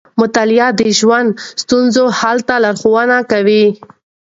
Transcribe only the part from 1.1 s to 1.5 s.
د